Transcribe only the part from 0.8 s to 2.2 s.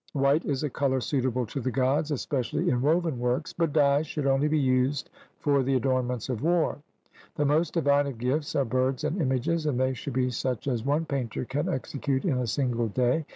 suitable to the Gods,